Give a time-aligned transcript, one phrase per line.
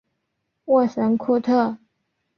[0.65, 1.77] 沃什库特。